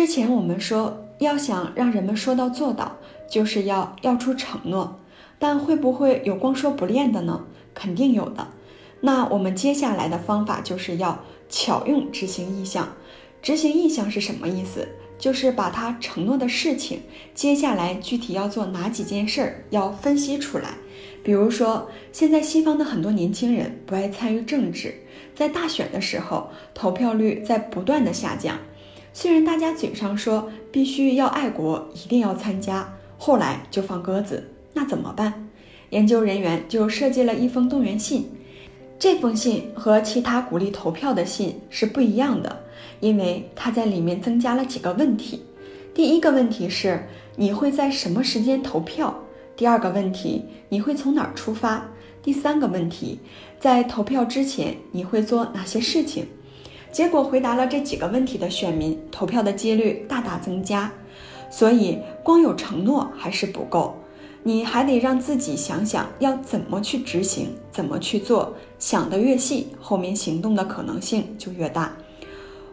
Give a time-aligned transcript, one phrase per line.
[0.00, 2.96] 之前我们说，要想让人们说到做到，
[3.28, 4.98] 就是要要出承诺。
[5.38, 7.44] 但会不会有光说不练的呢？
[7.74, 8.48] 肯定有的。
[9.02, 12.94] 那我们接下来的方法就是要巧用执行意向。
[13.42, 14.88] 执行意向是什么意思？
[15.18, 17.02] 就是把他承诺的事情，
[17.34, 20.78] 接下来具体要做哪几件事儿，要分析出来。
[21.22, 24.94] 比如说，现在西方的很多年轻人不爱参与政治，
[25.34, 28.56] 在大选的时候，投票率在不断的下降。
[29.12, 35.48] 虽然大家嘴上说必须要爱国，一定要参加，后来就放鸽子，那怎么办？
[35.90, 38.30] 研究人员就设计了一封动员信。
[38.98, 42.64] 这封信和其他鼓励投票的信是不一样的，
[43.00, 45.42] 因为它在里面增加了几个问题。
[45.92, 49.22] 第一个问题是你会在什么时间投票？
[49.56, 51.88] 第二个问题你会从哪儿出发？
[52.22, 53.18] 第三个问题
[53.58, 56.26] 在投票之前你会做哪些事情？
[56.92, 60.90] 结果回答了这几个问题的选民，投票的几率大大增加。
[61.48, 63.94] 所以光有承诺还是不够，
[64.42, 68.54] 你还得让自己想想要怎么去执行，怎么去做。
[68.78, 71.92] 想得越细，后面行动的可能性就越大。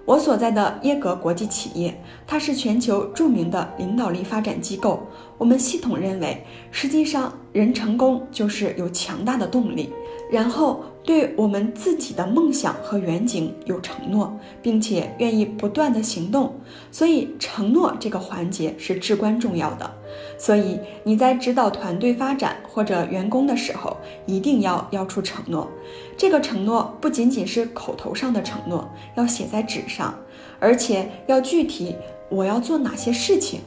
[0.05, 5.05] 我所在的耶格国际企业，它是全球著名的领导力发展机构。
[5.37, 9.91] 我们系统认为，实际上人成功就是有强大的动力，
[10.31, 10.83] 然后。
[11.07, 16.53] 对我们自己的梦想和远景有承诺，并且愿意不断的行动，
[16.91, 19.89] 所以承诺这个环节是至关重要的。
[20.37, 25.71] 所以你在指导团队发展或者员工的时候，一定要要出承诺。
[26.17, 30.13] 这个承诺不仅仅是口头上的承诺，要写在纸上，
[30.59, 31.95] 而且要具体。
[32.29, 33.61] 我要做哪些事情？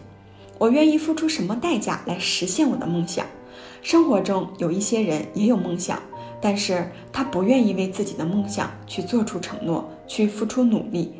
[0.58, 3.24] 我愿意付出什么代价来实现我的梦想？
[3.80, 5.98] 生活中有一些人也有梦想。
[6.40, 11.12] 但是他不愿意为自己的梦想去做出承诺，去付出努力。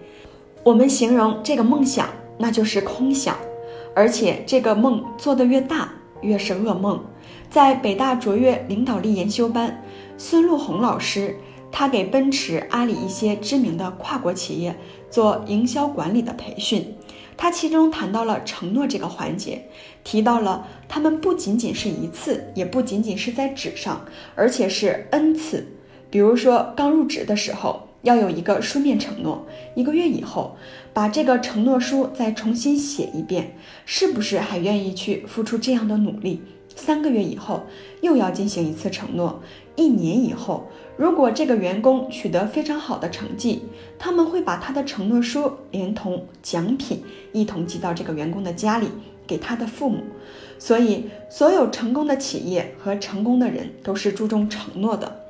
[0.63, 3.37] 我们形容这个梦想，那就是空想，
[3.95, 7.03] 而且这个梦做得越大，越是噩梦。
[7.49, 9.83] 在北大卓越领导力研修班，
[10.17, 11.37] 孙路红老师，
[11.73, 14.77] 他给奔驰、阿里一些知名的跨国企业
[15.11, 16.95] 做营销管理的培训。
[17.41, 19.65] 他其中谈到了承诺这个环节，
[20.05, 25.67] 提到了他们不仅仅是一次，也不仅仅是在纸上，而且是 n 次。
[26.11, 30.55] 比如说，刚入职的时候要有一个书面承诺，一个月以后
[30.93, 36.43] 把这个承诺书再重新写一遍，是不是还愿意去付出这样的努力？
[36.81, 37.67] 三个月以后
[38.01, 39.43] 又要进行一次承诺，
[39.77, 40.67] 一年以后。
[40.97, 43.63] 如果这个员工取得非常好的成绩，
[43.99, 47.03] 他们会把他的承诺书连同奖品
[47.33, 48.89] 一同寄到这个员工的家里，
[49.27, 50.03] 给他的父母。
[50.59, 55.25] 所以，所有成功的企业和成功的人都是注重承诺的。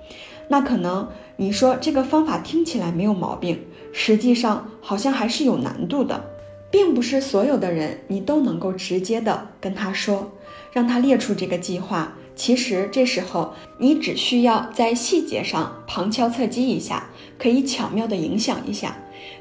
[0.48, 3.60] 那可能你说这个方法听起来没有毛病，
[3.92, 6.24] 实际上好像还是有难度的，
[6.70, 10.32] 并不是所有的人你都能够直接的跟他说，
[10.72, 12.16] 让他列出这个计划。
[12.36, 18.96] 其实这时候，你只需要在细节上旁敲侧击一下，可以巧妙的影响一下。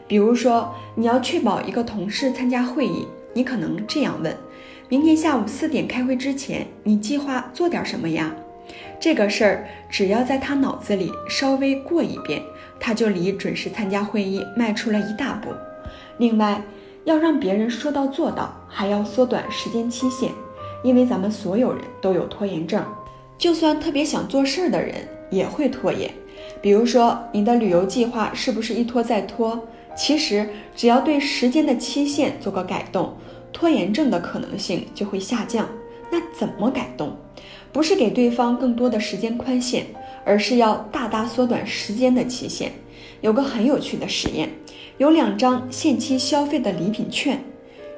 [0.07, 4.35] 比如说，你要确保一个同事参加会议，你可能这样问：
[4.89, 8.35] 明天下午四点开会之前，你计划做点什么呀？
[8.99, 12.41] 这个事儿只要在他脑子里稍微过一遍，
[12.81, 15.51] 他就离准时参加会议迈出了一大步。
[16.17, 16.61] 另外，
[17.05, 20.31] 要让别人说到做到，还要缩短时间期限。
[20.81, 22.81] 因为咱们所有人都有拖延症，
[23.37, 24.95] 就算特别想做事儿的人
[25.29, 26.09] 也会拖延。
[26.61, 29.61] 比如说，你的旅游计划是不是一拖再拖？
[29.97, 33.13] 其实只要对时间的期限做个改动，
[33.51, 35.67] 拖延症的可能性就会下降。
[36.09, 37.17] 那怎么改动？
[37.73, 39.85] 不是给对方更多的时间宽限，
[40.23, 42.71] 而是要大大缩短时间的期限。
[43.21, 44.49] 有个很有趣的实验，
[44.97, 47.43] 有两张限期消费的礼品券。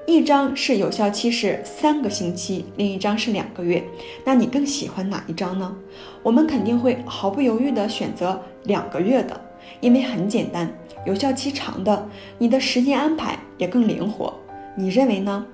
[0.08, 3.84] 一张是有效期是三个星期，另一张是两个月。
[4.26, 5.76] 那你更喜欢哪一张呢？
[6.24, 9.40] 我们肯定会毫不犹豫地选择两个月的，
[9.80, 10.74] 因为很简单，
[11.06, 12.10] 有效期长的，
[12.40, 14.34] 你的时间安排也更灵活。
[14.76, 15.46] 你认为呢？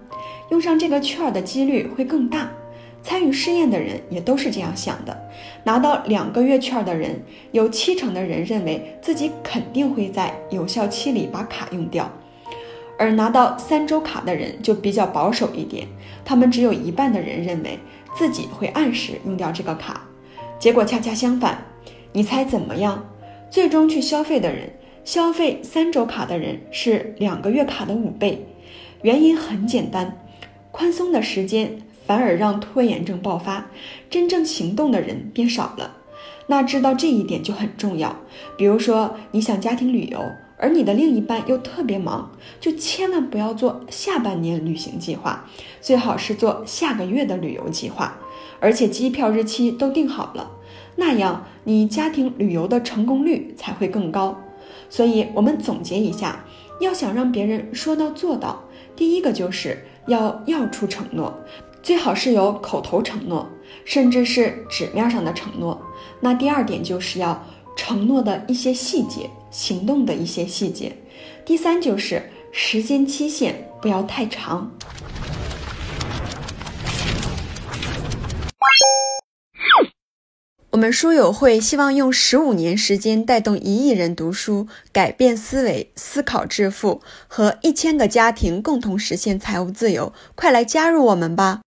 [0.49, 2.49] 用上这个券的几率会更大。
[3.07, 5.29] 参与试验的人也都是这样想的。
[5.63, 7.21] 拿到两个月券的人，
[7.53, 12.11] 有七成的人认为自己肯定会在有效期里把卡用掉。
[12.99, 15.87] 而拿到三周卡的人就比较保守一点，
[16.25, 17.79] 他们只有一半的人认为
[18.13, 20.05] 自己会按时用掉这个卡，
[20.59, 21.63] 结果恰恰相反。
[22.11, 23.05] 你猜怎么样？
[23.49, 24.73] 最终去消费的人，
[25.05, 28.45] 消费三周卡的人是两个月卡的五倍。
[29.01, 30.25] 原因很简单，
[30.71, 31.77] 宽松的时间
[32.07, 33.67] 反而让拖延症爆发，
[34.09, 35.97] 真正行动的人变少了。
[36.47, 38.15] 那知道这一点就很重要。
[38.57, 40.19] 比如说，你想家庭旅游。
[40.59, 45.45] 而你的另一半又特别忙，就千万不要做下半年旅行计划，
[45.81, 48.17] 最好是做下个月的旅游计划，
[48.59, 50.49] 而且机票日期都定好了，
[50.95, 54.35] 那样你家庭旅游的成功率才会更高。
[54.89, 56.43] 所以，我们总结一下，
[56.81, 58.63] 要想让别人说到做到，
[58.95, 61.31] 第一个就是要要出承诺，
[61.87, 63.47] 最好是有口头承诺，
[63.85, 65.81] 甚至是纸面上的承诺。
[66.19, 67.41] 那第二点就是要
[67.77, 69.29] 承诺的一些细节。
[69.49, 70.93] 行动的一些细节，
[71.45, 74.69] 第三就是时间期限不要太长。
[80.71, 90.11] 我们书友会希望用十五年时间带动一亿人读书，改变思维，思考致富，和一千个家庭共同实现财务自由。
[90.35, 91.55] 快来加入我们吧！